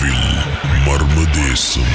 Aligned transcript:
கனவில் 0.00 0.28
மர்மதேசம். 0.84 1.88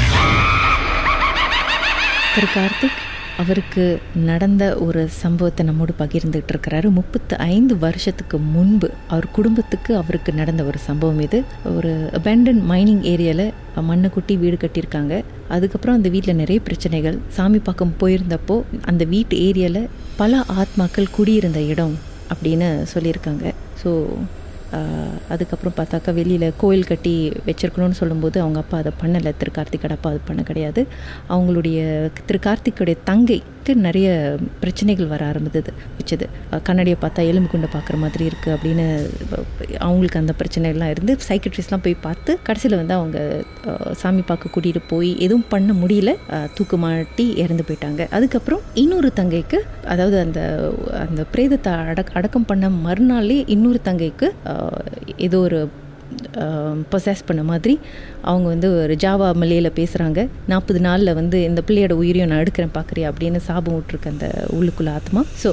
திரு 2.34 2.48
கார்த்திக் 2.56 3.00
அவருக்கு 3.42 3.86
நடந்த 4.30 4.64
ஒரு 4.86 5.02
சம்பவத்தை 5.22 5.64
நம்மோடு 5.70 5.94
பகிர்ந்துகிட்டு 6.02 6.54
இருக்கிறாரு. 6.54 6.90
முப்பத்து 6.98 7.34
ஐந்து 7.56 7.74
வருஷத்துக்கு 7.86 8.40
முன்பு 8.56 8.90
அவர் 9.14 9.28
குடும்பத்துக்கு 9.38 9.92
அவருக்கு 10.02 10.34
நடந்த 10.42 10.64
ஒரு 10.70 10.82
சம்பவம் 10.88 11.24
இது. 11.28 11.40
ஒரு 11.76 11.94
அபேண்டன் 12.20 12.62
மைனிங் 12.74 13.04
ஏரியாவில் 13.14 13.84
மண்ணை 13.90 14.12
குட்டி 14.18 14.38
வீடு 14.44 14.60
கட்டியிருக்காங்க. 14.66 15.24
அதுக்கப்புறம் 15.58 16.00
அந்த 16.00 16.12
வீட்டில் 16.16 16.42
நிறைய 16.44 16.62
பிரச்சனைகள். 16.70 17.20
சாமி 17.38 17.62
பக்கம் 17.70 17.98
போயிருந்தப்போ 18.04 18.60
அந்த 18.94 19.06
வீட்டு 19.16 19.38
ஏரியாவில் 19.50 19.92
பல 20.24 20.46
ஆத்மாக்கள் 20.62 21.14
குடியிருந்த 21.20 21.62
இடம் 21.74 21.98
அப்படின்னு 22.34 22.70
சொல்லியிருக்காங்க. 22.96 23.46
ஸோ 23.84 23.92
அதுக்கப்புறம் 25.34 25.78
பார்த்தாக்கா 25.80 26.12
வெளியில் 26.20 26.48
கோயில் 26.64 26.90
கட்டி 26.92 27.16
வச்சிருக்கணும்னு 27.50 28.00
சொல்லும்போது 28.02 28.38
அவங்க 28.44 28.60
அப்பா 28.64 28.78
அதை 28.84 28.94
பண்ணலை. 29.02 29.34
திரு 29.42 29.52
கார்த்திகோட 29.58 29.94
அப்பா 29.98 30.12
அது 30.14 30.22
பண்ண 30.30 30.42
கிடையாது. 30.50 30.84
அவங்களுடைய 31.36 31.80
திரு 32.30 32.40
கார்த்திக்குடைய 32.48 32.98
தங்கைக்கு 33.10 33.74
நிறைய 33.86 34.08
பிரச்சனைகள் 34.62 35.12
வர 35.12 35.22
ஆரம்பித்தது 35.32 35.72
வச்சது. 36.00 36.26
கண்ணாடியை 36.68 36.98
பார்த்தா 37.04 37.22
எலும்பு 37.30 37.50
குண்டை 37.52 37.70
பார்க்குற 37.76 37.96
மாதிரி 38.04 38.24
இருக்குது 38.30 38.54
அப்படின்னு 38.56 38.86
அவங்களுக்கு 39.86 40.22
அந்த 40.22 40.34
பிரச்சனைகள்லாம் 40.40 40.92
இருந்து 40.94 41.14
சைக்கட்ரிஸ்ட்லாம் 41.28 41.84
போய் 41.86 41.96
பார்த்து 42.06 42.32
கடைசியில் 42.48 42.78
வந்து 42.82 42.96
அவங்க 43.00 43.20
சாமி 44.02 44.24
பார்க்க 44.32 44.54
கூட்டிகிட்டு 44.56 44.82
போய் 44.92 45.12
எதுவும் 45.26 45.48
பண்ண 45.54 45.74
முடியல. 45.82 46.12
தூக்கு 46.58 46.78
மாட்டி 46.84 47.26
இறந்து 47.44 47.66
போயிட்டாங்க. 47.70 48.02
அதுக்கப்புறம் 48.18 48.62
இன்னொரு 48.84 49.12
தங்கைக்கு 49.22 49.60
அதாவது 49.94 50.18
அந்த 50.26 50.40
அந்த 51.06 51.22
பிரேதத்தை 51.34 51.74
அடக் 51.92 52.14
அடக்கம் 52.20 52.48
பண்ண 52.52 52.70
மறுநாளே 52.86 53.40
இன்னொரு 53.56 53.80
தங்கைக்கு 53.90 54.28
ஏதோ 55.20 55.40
ஒரு 55.40 55.60
பொசஸ் 56.94 57.26
பண்ண 57.28 57.42
மாதிரி 57.50 57.76
அவங்க 58.32 58.48
வந்து 58.54 58.68
ஒரு 58.82 58.94
ஜாவா 59.04 59.28
மலையில் 59.42 59.70
பேசுகிறாங்க 59.80 60.20
நாற்பது 60.52 60.80
நாளில் 60.88 61.14
வந்து 61.20 61.38
இந்த 61.50 61.62
பிள்ளையோட 61.68 61.96
உயிரையும் 62.02 62.30
நான் 62.32 62.44
எடுக்கிறேன் 62.44 62.76
பார்க்குறியா 62.78 63.10
அப்படின்னு 63.12 63.42
சாபம் 63.48 63.78
விட்டுருக்கு 63.78 64.14
அந்த 64.14 64.28
உள்ளுக்குள்ள 64.58 64.92
ஆத்மா. 65.00 65.24
ஸோ 65.44 65.52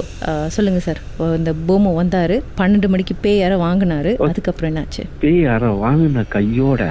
சொல்லுங்கள் 0.55 0.85
சார் 0.87 1.01
இந்த 1.39 1.53
போமோ 1.67 1.93
வந்தார். 2.01 2.35
பன்னெண்டு 2.59 2.89
மணிக்கு 2.93 3.15
பேய் 3.25 3.41
யாரோ 3.43 3.57
வாங்கினாரு. 3.67 4.13
அதுக்கப்புறம் 4.29 4.71
என்னாச்சு? 4.71 5.05
பேய் 5.23 5.41
அற 5.55 5.65
வாங்கின 5.85 6.25
கையோட 6.37 6.83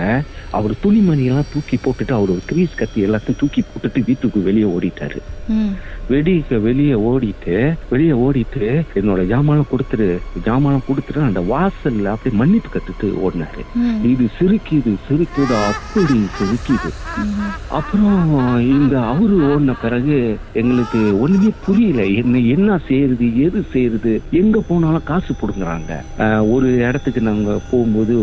அவர் 0.58 0.74
துணிமணியெல்லாம் 0.84 1.50
தூக்கி 1.52 1.76
போட்டுட்டு 1.84 2.14
அவர் 2.18 2.34
ஒரு 2.36 2.44
கிரீஸ் 2.50 2.78
கத்தி 2.80 3.06
எல்லாத்தையும் 3.06 3.40
தூக்கி 3.42 3.62
போட்டுட்டு 3.68 4.00
வீட்டுக்கு 4.08 4.40
வெளியே 4.48 4.68
ஓடிட்டாரு. 4.74 5.20
வெடிக்க 6.10 6.58
வெளியே 6.66 6.94
ஓடிட்டு 7.08 7.56
வெளியே 7.90 8.14
ஓடிட்டு 8.24 8.64
என்னோட 8.98 9.20
ஜாமானம் 9.32 9.68
கொடுத்துரு 9.70 10.08
ஜாமானம் 10.46 10.84
கொடுத்துட்டு 10.88 11.20
அந்த 11.28 11.40
வாசல்ல 11.52 12.12
அப்படியே 12.14 12.34
மன்னிப்பு 12.40 12.70
கத்துட்டு 12.74 13.08
ஓடினாரு. 13.24 13.62
இது 14.10 14.24
சிரிக்குது 14.38 14.92
சிரிக்குது 15.06 15.56
அப்படி 15.70 16.18
சிரிக்குது. 16.38 16.90
அப்புறம் 17.78 18.20
இந்த 18.74 18.94
அவரு 19.02 19.36
ஓடின 19.48 19.74
பிறகு 19.82 20.16
எங்களுக்கு 20.52 21.20
ஒண்ணுமே 21.20 21.50
புரியல. 21.66 22.04
என்ன 22.20 22.38
என்ன 22.54 22.78
செய்யறது 22.88 23.26
எது 23.46 23.64
செய்யறது 23.72 24.12
எங்க 24.30 24.62
போனாலும் 24.68 25.08
காசு 25.10 25.34
புடுங்குறாங்க. 25.40 25.92
ஒரு 26.54 26.68
இடத்துக்கு 26.88 27.20
நாங்க 27.20 27.58
போகும்போது 27.70 28.14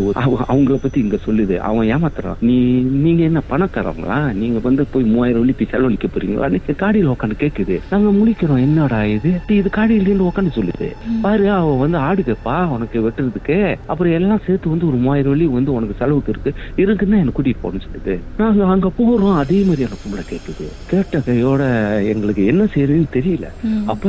அவங்கள 0.52 0.78
பத்தி 0.82 1.00
இங்க 1.00 1.18
சொல்லுது. 1.26 1.56
அவன் 1.70 1.90
ஏமாத்துறான். 1.94 2.40
நீ 2.40 2.58
நீங்க 3.04 3.22
என்ன 3.22 3.42
பணக்காரங்களா 3.50 4.18
நீங்க 4.32 4.58
வந்து 4.68 4.86
போய் 4.92 5.10
மூவாயிரம் 5.12 5.44
வெள்ளி 5.44 5.68
செலவழிக்க 5.72 6.08
போறீங்களா? 6.08 6.46
அன்னைக்கு 6.48 6.74
காடியில 6.82 7.14
உட்காந்து 7.14 7.36
கேக்குது. 7.44 7.78
நாங்க 7.90 8.10
முழிக்கிறோம் 8.18 8.64
என்னடா 8.66 9.04
இது? 9.16 9.32
இது 9.60 9.70
காடியில 9.76 10.08
உட்காந்து 10.30 10.52
சொல்லுது. 10.58 10.88
பாரு 11.22 11.50
அவ 11.50 11.76
வந்து 11.84 11.98
ஆடு 11.98 12.22
கேப்பா 12.26 12.56
உனக்கு 12.76 12.98
வெட்டுறதுக்கு. 13.06 13.58
அப்புறம் 13.86 14.12
எல்லாம் 14.12 14.42
சேர்த்து 14.46 14.72
வந்து 14.72 14.86
ஒரு 14.86 14.96
மூவாயிரம் 14.96 15.32
வெள்ளி 15.32 15.46
வந்து 15.52 15.72
உனக்கு 15.72 15.94
செலவுக்கு 15.98 16.32
இருக்கு. 16.34 16.50
இருக்குன்னா 16.82 17.18
என்ன 17.18 17.34
கூட்டிட்டு 17.36 17.62
போகணும்னு 17.64 17.86
சொல்லுது. 17.86 18.14
நாங்க 18.36 18.66
அங்க 18.66 18.90
போறோம். 18.98 19.36
அதே 19.36 19.58
மாதிரி 19.62 19.82
எனக்கு 19.82 20.04
பொம்பளை 20.04 20.24
கேக்குது. 20.32 20.66
கேட்ட 20.84 21.20
கையோட 21.20 21.62
எங்களுக்கு 22.04 22.44
என்ன 22.44 22.64
செய்யறதுன்னு 22.74 23.08
தெரியல. 23.16 23.46
அப்ப 23.86 24.08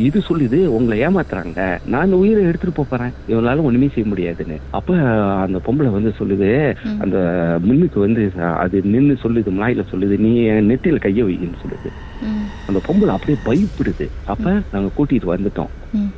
இது 0.00 0.18
சொல்லுது 0.28 0.60
உங்களை 0.76 0.98
ஏமாத்துறாங்க. 1.06 1.60
நான் 1.84 2.04
இந்த 2.04 2.16
உயிரை 2.16 2.42
எடுத்துட்டு 2.44 2.86
போறேன். 2.86 3.12
இவனால 3.28 3.62
ஒண்ணுமே 3.62 3.88
செய்ய 3.94 4.08
முடியாதுன்னு. 4.08 4.58
அப்ப 4.70 4.98
அந்த 5.44 5.60
பொம்பளை 5.68 5.90
வந்து 5.90 6.12
சொல்லுது. 6.20 6.50
அந்த 6.98 7.18
மின்னுக்கு 7.68 7.98
வந்து 7.98 8.22
அது 8.64 8.80
நின்னு 8.94 9.16
சொல்லுது 9.22 9.50
மலாயில 9.58 9.84
சொல்லுது 9.92 10.16
நீ 10.18 10.32
என் 10.52 10.68
நெத்தியில 10.70 10.98
கைய 11.04 11.22
வைன்னு 11.28 11.60
சொல்லுது. 11.64 11.90
அந்த 12.68 12.80
பொம்பளை 12.86 13.12
அப்படியே 13.16 13.38
பயப்படுது. 13.48 14.06
அப்ப 14.32 14.54
நாங்க 14.72 14.88
கூட்டிட்டு 14.96 15.34
வந்துட்டோம். 15.34 15.70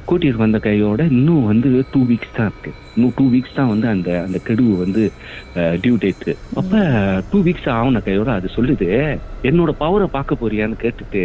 கூட்டிட்டு 0.09 0.41
வந்த 0.45 0.59
கையோட 0.65 1.03
இன்னும் 1.19 1.45
வந்து 1.51 1.69
டூ 1.93 2.01
வீக்ஸ் 2.09 2.35
தான் 2.39 2.49
இருக்கு. 2.51 2.71
இன்னும் 2.97 3.13
டூ 3.19 3.25
வீக்ஸ் 3.33 3.55
தான் 3.59 3.71
வந்து 3.73 3.87
அந்த 3.93 4.09
அந்த 4.25 4.39
கெடுவு 4.47 4.73
வந்து 4.83 5.03
டியூ 5.83 5.95
டேட் 6.03 6.27
அப்ப 6.61 6.81
டூ 7.31 7.39
வீக்ஸ் 7.47 7.69
ஆகுன 7.77 8.03
கையோட 8.09 8.31
அது 8.39 8.49
சொல்லுது 8.57 8.89
என்னோட 9.51 9.71
பவரை 9.81 10.09
பார்க்க 10.17 10.41
போறியான்னு 10.41 10.77
கேட்டுட்டு 10.83 11.23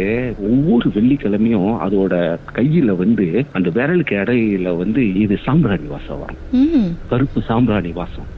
ஒவ்வொரு 0.50 0.86
வெள்ளிக்கிழமையும் 0.96 1.74
அதோட 1.86 2.14
கையில 2.58 2.96
வந்து 3.02 3.26
அந்த 3.58 3.68
விரலுக்கு 3.76 4.16
இடையில 4.22 4.72
வந்து 4.82 5.02
இது 5.24 5.36
சாம்பிராணி 5.48 5.88
வாசம் 5.94 6.22
வரும். 6.22 6.40
கருப்பு 7.12 7.42
சாம்பிராணி 7.50 7.92
வாசம். 8.00 8.30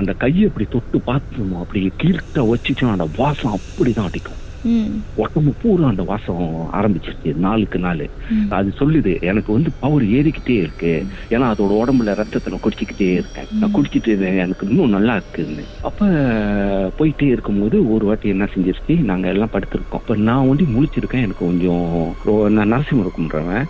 அந்த 0.00 0.12
கையை 0.24 0.44
அப்படி 0.50 0.68
தொட்டு 0.76 1.00
பார்த்துமோ 1.10 1.58
அப்படி 1.64 1.82
கீழ்த்த 2.02 2.46
வச்சுச்சோம் 2.52 2.94
அந்த 2.96 3.08
வாசம் 3.22 3.56
அப்படிதான் 3.58 4.08
அடிக்கும். 4.10 4.40
உடம்பு 5.22 5.52
பூரா 5.62 5.84
அந்த 5.90 6.02
வாசம் 6.10 6.42
ஆரம்பிச்சிருச்சு 6.78 7.30
நாளுக்கு 7.44 7.78
நாள். 7.84 8.04
அது 8.58 8.68
சொல்லுது 8.80 9.12
எனக்கு 9.30 9.50
வந்து 9.56 9.70
பவர் 9.82 10.04
ஏறிக்கிட்டே 10.18 10.56
இருக்கு. 10.62 10.92
ஏன்னா 11.34 11.46
அதோட 11.52 11.72
உடம்புல 11.82 12.14
ரத்தத்தை 12.20 12.50
நான் 12.52 12.64
குடிச்சிக்கிட்டே 12.64 13.08
இருக்கேன். 13.18 13.48
நான் 13.60 13.74
குடிச்சிட்டு 13.76 14.16
எனக்கு 14.44 14.68
இன்னும் 14.68 14.94
நல்லா 14.96 15.14
இருக்குன்னு. 15.20 15.64
அப்ப 15.90 16.10
போயிட்டே 16.98 17.28
இருக்கும்போது 17.34 17.76
ஒரு 17.94 18.04
வாட்டி 18.10 18.34
என்ன 18.34 18.48
செஞ்சிருச்சு 18.54 18.96
நாங்க 19.10 19.28
எல்லாம் 19.34 19.54
படுத்திருக்கோம். 19.54 20.02
அப்ப 20.02 20.16
நான் 20.28 20.50
வந்து 20.50 20.66
முழிச்சிருக்கேன் 20.74 21.24
எனக்கு 21.26 21.44
கொஞ்சம் 21.46 21.88
நான் 22.56 22.72
நரசிம்மரை 22.74 23.12
கும்பிடுறேன் 23.16 23.66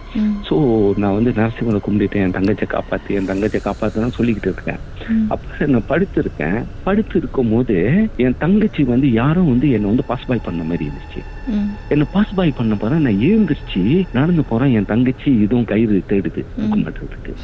ஸோ 0.49 0.57
நான் 1.03 1.17
வந்து 1.19 1.33
நரசிம்மரை 1.41 1.81
கும்பிட்டுட்டு 1.87 2.22
என் 2.25 2.37
தங்கச்சை 2.39 2.69
காப்பாத்து 2.77 3.17
என் 3.19 3.31
தங்கச்சை 3.33 3.61
காப்பாத்து 3.69 4.05
தான் 4.05 4.17
சொல்லிக்கிட்டு 4.19 4.51
இருக்கேன். 4.53 4.81
அப்ப 5.34 5.67
நான் 5.75 5.89
படுத்திருக்கேன். 5.93 6.59
படுத்து 6.87 7.15
இருக்கும் 7.21 7.53
போது 7.55 7.77
என் 8.25 8.39
தங்கச்சி 8.45 8.83
வந்து 8.93 9.07
யாரும் 9.21 9.51
வந்து 9.53 9.67
என்னை 9.77 9.89
வந்து 9.93 10.09
பாஸ் 10.11 10.28
பாய் 10.28 10.47
பண்ண 10.47 10.62
மாதிரி 10.71 10.79
இருந்துச்சு 10.80 11.20
ம். 11.46 11.68
என்ன 11.88 12.04
பாஸ் 12.10 12.34
பாய் 12.34 12.52
பண்ண 12.52 12.74
போறேன் 12.76 13.02
நான் 13.02 13.20
ஏந்திரிச்சு 13.22 13.82
நடந்து 14.10 14.44
போறேன் 14.44 14.72
என் 14.72 14.84
தங்கச்சி 14.84 15.30
இதுவும் 15.36 15.64
கயிறு 15.64 16.04
தேடுது 16.12 16.42
மாட்டுறதுக்கு. 16.76 17.34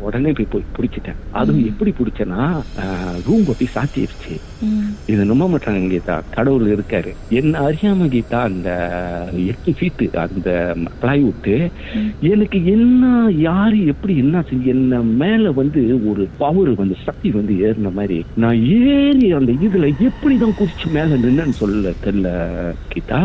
உடனே 0.00 0.30
போய் 0.32 0.50
போய் 0.50 0.64
பிடிச்சிட்டேன். 0.76 1.18
அதுவும் 1.32 1.66
எப்படி 1.66 1.90
பிடிச்சேன்னா 1.92 2.42
ரூம் 3.26 3.44
கொட்டி 3.44 3.66
சாத்திடுச்சு 3.74 4.34
இது 5.06 5.22
நம்ப 5.24 5.44
மாட்டாங்க 5.48 5.90
கீதா 5.92 6.16
கடவுள் 6.30 6.66
இருக்காரு. 6.70 7.10
என்ன 7.32 7.60
அறியாம 7.60 8.08
கீதா 8.10 8.38
அந்த 8.44 8.70
எட்டு 9.46 9.70
ஃபீட்டு 9.72 10.06
அந்த 10.22 10.48
பிளைவுட்டு 11.00 11.54
ம். 11.96 12.08
எனக்கு 12.30 12.58
என்ன 12.68 13.04
யாரு 13.40 13.78
எப்படி 13.86 14.14
என்ன 14.18 14.42
என்ன 14.70 14.92
மேல 15.20 15.52
வந்து 15.52 15.80
ஒரு 16.10 16.24
பவர் 16.38 16.72
வந்து 16.74 16.96
சக்தி 17.04 17.30
வந்து 17.30 17.54
ஏறின 17.64 17.92
மாதிரி 17.92 18.18
நான் 18.36 18.60
ஏறி 18.80 19.30
அந்த 19.32 19.52
இதுல 19.60 19.86
எப்படிதான் 20.06 20.56
குதிச்சு 20.58 20.88
மேல 20.90 21.18
நின்னு 21.18 21.52
சொல்ல 21.54 21.68
தெரியல 22.04 22.28
கீதா. 22.92 23.20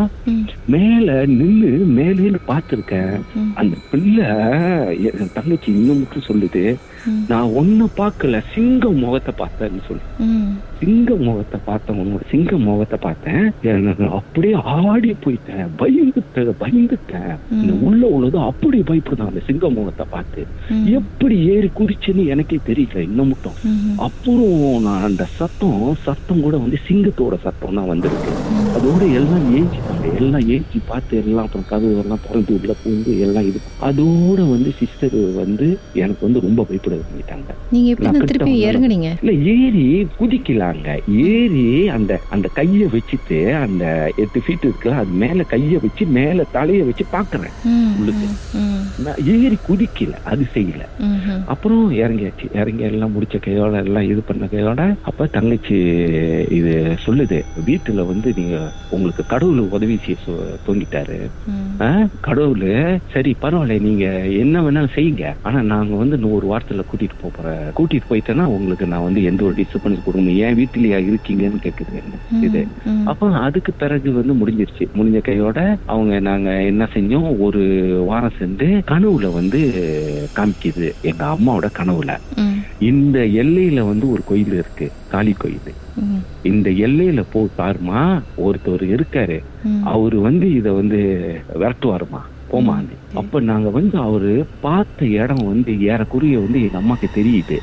மேல 0.67 1.09
நின்னு 1.33 1.69
மேலேன்னு 1.97 2.41
பார்த்திருக்கேன். 2.47 3.13
அந்த 3.55 3.75
பிள்ளை 3.91 4.29
என் 5.09 5.33
தங்கச்சி 5.33 5.69
இன்னும் 5.75 5.94
மட்டும் 6.00 6.28
சொல்லுது. 6.29 6.63
நான் 7.28 7.53
ஒன்ன 7.61 7.88
பார்க்கல 7.97 8.41
சிங்க 8.53 8.89
முகத்தை 9.03 9.33
பார்த்தேன்னு 9.41 9.81
சொல்லு. 9.88 10.06
சிங்க 10.79 11.16
முகத்தை 11.16 11.59
பார்த்தேன் 11.66 12.00
உன்னோட 12.01 12.23
சிங்க 12.29 12.57
முகத்தை 12.57 13.00
பார்த்தேன். 13.01 13.44
அப்படியே 14.19 14.53
ஆடி 14.53 15.11
போயிட்டேன். 15.25 15.66
பயந்துட்டேன் 15.79 16.25
பயந்துட்டேன் 16.62 17.34
உள்ள 17.88 18.01
உள்ளது 18.16 18.38
அப்படி 18.50 18.78
பயப்படுதான் 18.90 19.31
அந்த 19.31 19.41
சிங்க 19.47 19.69
முகத்தை 19.78 20.06
பார்த்து. 20.16 20.41
எப்படி 21.00 21.35
ஏறி 21.53 21.69
குதிச்சுன்னு 21.79 22.23
எனக்கே 22.34 22.57
தெரியல 22.69 22.99
இன்னும் 23.09 23.32
மட்டும். 23.32 23.58
அப்புறம் 24.08 24.84
நான் 24.87 25.05
அந்த 25.09 25.23
சத்தம் 25.40 25.82
சத்தம் 26.08 26.43
கூட 26.46 26.55
வந்து 26.64 26.79
சிங்கத்தோட 26.87 27.35
சத்தம் 27.46 27.78
தான் 27.79 27.91
வந்திருக்கு. 27.93 28.34
அதோட 28.78 29.03
எல்லாம் 29.20 29.46
ஏஞ்சிட்டாங்க. 29.58 30.05
எல்லாம் 30.22 30.46
ஏஞ்சி 30.55 30.79
பார்த்து 30.91 31.22
எல்லாம் 31.23 31.46
அப்புறம் 31.46 31.70
கதவு 31.72 32.02
எல்லாம் 32.03 32.23
திறந்து 32.28 32.53
உள்ள 32.58 32.73
பூந்து 32.82 33.14
எல்லாம் 33.28 33.47
இது. 33.49 33.59
அதோட 33.90 34.40
வந்து 34.53 34.72
சிஸ்டர் 34.79 35.17
வந்து 35.41 35.67
எனக்கு 36.03 36.26
வந்து 36.28 36.46
ரொம்ப 36.47 36.66
பயப்பட 36.70 36.96
பண்ணிட்டாங்க 37.09 37.52
நீங்க 37.76 37.90
எப்படி 37.93 38.53
இறங்குனீங்க? 38.67 39.09
இல்ல 39.22 39.34
ஏறி 39.55 39.85
குதிக்கலாங்க. 40.22 40.90
ஏறி 41.32 41.66
அந்த 41.97 42.20
அந்த 42.35 42.47
கைய 42.59 42.84
வச்சுட்டு 42.96 43.40
அந்த 43.66 43.84
எட்டு 44.23 44.40
ஃபீட் 44.46 44.67
இருக்குல்ல 44.67 45.02
அது 45.03 45.14
மேல 45.23 45.46
கைய 45.53 45.79
வச்சு 45.85 46.03
மேல 46.17 46.24
மேல 46.25 46.45
தலைய 46.53 46.83
வச்சு 46.89 47.05
பாக்குறேன் 47.11 47.55
உள்ளுக்கு. 47.97 48.27
நான் 49.05 49.19
ஏறி 49.33 49.57
குதிக்கல 49.67 50.13
அது 50.31 50.43
செய்யல. 50.53 50.83
அப்புறம் 51.53 51.83
இறங்கியாச்சு. 51.97 52.45
இறங்கி 52.59 52.83
எல்லாம் 52.89 53.13
முடிச்ச 53.16 53.37
கையோட 53.39 53.81
எல்லாம் 53.85 54.09
இது 54.11 54.22
பண்ண 54.23 54.45
கையோட 54.47 54.81
அப்ப 55.09 55.27
தங்கச்சி 55.37 55.77
இது 56.57 56.73
சொல்லுது 57.05 57.39
வீட்டுல 57.67 58.03
வந்து 58.05 58.29
நீங்க 58.35 58.55
உங்களுக்கு 58.89 59.23
கடவுள் 59.25 59.59
உதவி 59.75 59.95
செய்ய 59.97 60.13
தூங்கிட்டாரு. 60.67 61.17
கடவுள் 62.27 62.66
சரி 63.13 63.31
பரவாயில்ல 63.43 63.77
நீங்க 63.79 64.05
என்ன 64.43 64.61
வேணாலும் 64.61 64.95
செய்யுங்க. 64.97 65.25
ஆனா 65.47 65.59
நாங்க 65.73 65.95
வந்து 65.95 66.17
நூறு 66.17 66.45
வாரத்துல 66.51 66.83
கூட்டிட்டு 66.91 67.17
போறேன். 67.23 67.43
கூட்டிட்டு 67.77 68.09
போயிட்டேன்னா 68.11 68.45
உங்களுக்கு 68.55 68.85
நான் 68.87 69.07
வந்து 69.07 69.23
எந்த 69.31 69.41
ஒரு 69.47 69.55
டிஸ்டர்பன்ஸ் 69.61 70.05
கொடுக்கணும். 70.05 70.39
ஏன் 70.45 70.57
வீட்டுலயா 70.59 70.99
இருக்கீங்கன்னு 71.09 71.63
கேக்குது. 71.66 71.99
இது. 72.47 72.61
அப்ப 73.11 73.23
அதுக்கு 73.47 73.72
பிறகு 73.83 74.09
வந்து 74.19 74.35
முடிஞ்சிருச்சு. 74.35 74.85
முடிஞ்ச 74.97 75.19
கையோட 75.23 75.59
அவங்க 75.93 76.13
நாங்க 76.22 76.64
என்ன 76.64 76.84
செஞ்சோம்? 76.94 77.38
ஒரு 77.38 77.62
வாரம் 78.06 78.38
சென்று 78.38 78.67
கனவுல 78.91 79.28
வந்து 79.32 79.59
காமிக்குது. 80.40 80.88
எங்க 81.02 81.23
அம்மாவோட 81.26 81.67
கனவுல. 81.79 82.12
இந்த 82.82 83.20
எல்லையில 83.41 83.82
வந்து 83.82 84.09
ஒரு 84.09 84.22
கோயில் 84.26 84.53
இருக்கு. 84.53 84.88
காளி 85.08 85.34
கோயில். 85.38 85.73
இந்த 86.41 86.70
எல்லையில 86.85 87.22
போய் 87.29 87.58
பாருமா 87.62 88.02
ஒருத்தர் 88.41 88.85
இருக்காரு. 88.91 89.38
அவரு 89.91 90.20
வந்து 90.22 90.47
இத 90.52 90.73
வந்து 90.73 91.00
விரட்டுவாருமா 91.56 92.22
போமான்னு 92.53 92.96
அப்ப 93.22 93.40
நாங்க 93.50 93.70
வந்து 93.78 93.96
அவரு 94.08 94.32
பார்த்த 94.66 95.08
இடம் 95.22 95.44
வந்து 95.52 95.72
ஏறக்குறைய 95.91 96.35
வந்து 96.46 96.59
எங்க 96.66 96.78
அம்மாக்கு 96.82 97.08
தெரியுது. 97.17 97.58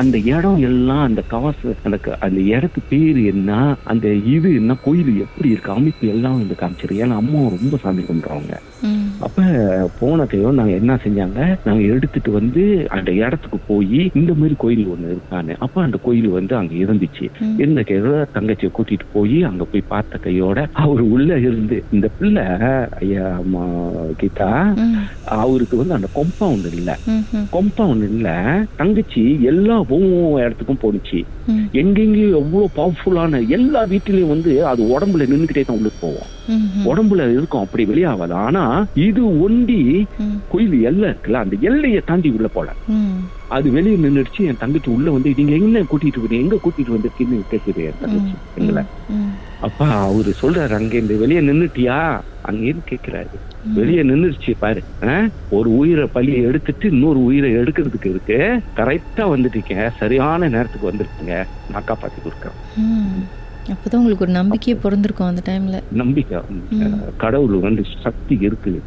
அந்த 0.00 0.16
இடம் 0.34 0.60
எல்லாம் 0.68 1.04
அந்த 1.08 1.22
கவச 1.34 1.74
அந்த 1.86 1.96
அந்த 2.26 2.40
இடத்து 2.54 2.80
பேரு 2.92 3.22
என்ன 3.32 3.50
அந்த 3.92 4.06
இது 4.34 4.48
என்ன 4.60 4.76
கோயில் 4.86 5.12
எப்படி 5.26 5.48
இருக்கு 5.54 5.72
அமைப்பு 5.76 6.06
எல்லாம் 6.14 6.38
வந்து 6.40 6.56
காமிச்சிரு 6.62 7.00
ஏன்னா 7.04 7.16
அம்மா 7.22 7.42
ரொம்ப 7.56 7.76
சாமி 7.84 8.02
கும்பிடுறவங்க. 8.08 8.54
அப்ப 9.26 9.42
போன 10.00 10.24
கையோ 10.30 10.48
நாங்க 10.58 10.72
என்ன 10.80 10.94
செஞ்சாங்க 11.04 11.40
நாங்க 11.66 11.82
எடுத்துட்டு 11.92 12.30
வந்து 12.38 12.62
அந்த 12.96 13.10
இடத்துக்கு 13.22 13.58
போய் 13.70 14.00
இந்த 14.20 14.32
மாதிரி 14.40 14.56
கோயில் 14.64 14.90
ஒண்ணு 14.94 15.12
இருக்கான்னு 15.14 15.54
அப்ப 15.66 15.82
அந்த 15.86 15.98
கோயில் 16.06 16.28
வந்து 16.38 16.54
அங்க 16.60 16.74
இருந்துச்சு. 16.84 17.26
இருந்த 17.62 17.82
கையோட 17.88 18.18
தங்கச்சியை 18.36 18.70
கூட்டிட்டு 18.78 19.06
போய் 19.16 19.38
அங்க 19.50 19.64
போய் 19.72 19.90
பார்த்த 19.94 20.20
கையோட 20.26 20.58
அவர் 20.84 21.02
உள்ள 21.14 21.30
இருந்து 21.46 21.78
இந்த 21.94 22.06
பிள்ளை 22.18 22.44
ஐயா 23.02 23.24
அம்மா 23.42 23.64
கீதா. 24.20 24.50
அவருக்கு 25.36 25.76
வந்து 25.76 25.94
அந்த 25.94 26.08
கொம்பவுண்ட் 26.14 26.66
இல்ல 26.72 26.90
ம், 27.06 27.24
ம். 27.32 27.46
கொம்பவுண்ட் 27.52 28.04
இல்ல 28.10 28.28
தங்கச்சி 28.76 29.22
எல்லா 29.42 29.76
இடத்துக்கும் 30.40 30.82
போணுச்சு 30.84 31.20
ம். 31.48 31.64
எங்கெங்கயும் 31.72 32.36
எவ்வளவு 32.36 32.70
பவர்ஃபுல்லான 32.76 33.40
எல்லா 33.48 33.82
வீட்டிலயும் 33.84 34.26
வந்து 34.26 34.52
அது 34.66 34.82
உடம்புல 34.88 35.26
நின்னுக்கிட்டே 35.26 35.64
தான் 35.64 35.78
உள்ள 35.78 35.90
போவோம். 36.00 36.30
உடம்புல 36.84 37.22
இருக்கும் 37.30 37.60
அப்படி 37.60 37.84
வெளியாகாது 37.86 38.34
ஆனா 38.40 38.62
இது 39.00 39.22
ஒண்டி. 39.38 39.78
கோயில் 40.48 40.82
எல்லை 40.82 41.08
இருக்குல்ல 41.08 41.40
அந்த 41.40 41.56
எல்லையை 41.62 42.02
தாண்டி 42.04 42.30
உள்ள 42.30 42.48
போல. 42.48 42.68
அது 43.50 43.70
வெளியே 43.70 43.96
நின்னுடுச்சு 43.96 44.44
என் 44.44 44.56
தங்கச்சி 44.56 44.90
உள்ள 44.90 45.10
வந்து 45.10 45.34
நீங்க 45.36 45.52
எங்க 45.54 45.82
கூட்டிட்டு 45.90 46.22
வரீங்க 46.22 46.44
எங்க 46.44 46.58
கூட்டிட்டு 46.62 46.94
வந்திருக்கீன்னு 46.94 47.42
கேக்குது 47.50 47.82
என் 47.84 48.00
தங்கச்சி 48.00 48.36
எங்களை. 48.54 48.84
அப்பா 49.60 50.04
அவரு 50.04 50.34
சொல்றாரு 50.42 50.74
அங்க 50.74 50.96
இந்த 50.96 51.14
வெளியே 51.14 51.40
நின்னுட்டியா? 51.40 52.20
அங்கேன்னு 52.50 52.82
கேக்குறாரு. 52.90 53.36
வெளியே 53.74 54.02
நின்னுருச்சு 54.02 54.54
பாரு? 54.58 54.82
ஒரு 55.50 55.76
உயிரை 55.76 56.06
பழியை 56.06 56.42
எடுத்துட்டு 56.42 56.88
இன்னொரு 56.88 57.24
உயிரை 57.24 57.56
எடுக்கிறதுக்கு 57.56 58.06
இருக்கு. 58.06 58.60
கரெக்டா 58.76 59.16
வந்துட்டீங்க. 59.16 59.90
சரியான 59.98 60.48
நேரத்துக்கு 60.48 60.90
வந்திருக்கீங்க. 60.92 61.44
நான் 61.70 61.82
காப்பாத்தி 61.86 62.18
கொடுக்குறேன். 62.24 62.58
அப்பதான் 63.68 63.96
உங்களுக்கு 63.96 64.24
ஒரு 64.24 64.32
நம்பிக்கையே 64.32 64.80
பிறந்திருக்கும் 64.82 65.26
அந்த 65.26 65.42
டைம்ல. 65.46 65.82
நம்பிக்கை. 65.92 66.38
கடவுள் 67.16 67.56
வந்து 67.58 67.82
சக்தி 68.02 68.38
இருக்கு. 68.40 68.82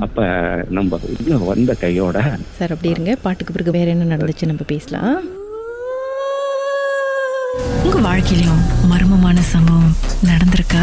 அப்ப 0.00 0.26
நம்ம 0.70 1.00
வந்த 1.46 1.74
கையோட 1.74 2.20
சார் 2.50 2.70
அப்படி 2.70 2.88
இருங்க. 2.88 3.16
பாட்டுக்கு 3.22 3.52
பிறகு 3.52 3.72
வேற 3.78 3.90
என்ன 3.90 4.16
நடந்துச்சு 4.16 4.46
நம்ம 4.46 4.62
பேசலாம். 4.66 5.37
வாழ்க்கையிலும் 8.08 8.60
மர்மமான 8.90 9.38
சம்பவம் 9.52 9.96
நடந்திருக்கா? 10.24 10.82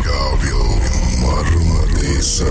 Impagável, 0.00 0.80
marmadeza, 1.20 2.46